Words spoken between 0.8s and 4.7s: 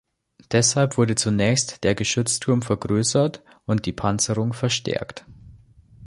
wurde zunächst der Geschützturm vergrößert und die Panzerung